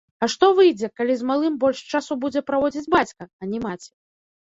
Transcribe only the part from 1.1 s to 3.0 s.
з малым больш часу будзе праводзіць